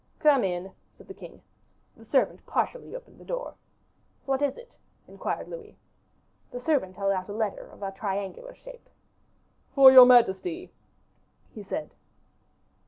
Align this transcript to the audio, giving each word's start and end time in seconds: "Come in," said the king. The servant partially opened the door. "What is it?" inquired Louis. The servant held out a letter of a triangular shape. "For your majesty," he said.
"Come 0.17 0.43
in," 0.43 0.71
said 0.97 1.07
the 1.07 1.13
king. 1.13 1.43
The 1.95 2.05
servant 2.05 2.43
partially 2.47 2.95
opened 2.95 3.19
the 3.19 3.23
door. 3.23 3.53
"What 4.25 4.41
is 4.41 4.57
it?" 4.57 4.79
inquired 5.07 5.47
Louis. 5.47 5.77
The 6.49 6.59
servant 6.59 6.95
held 6.95 7.11
out 7.11 7.29
a 7.29 7.33
letter 7.33 7.67
of 7.67 7.83
a 7.83 7.91
triangular 7.91 8.55
shape. 8.55 8.89
"For 9.75 9.91
your 9.91 10.07
majesty," 10.07 10.71
he 11.53 11.61
said. 11.61 11.91